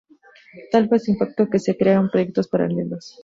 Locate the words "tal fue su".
0.71-1.11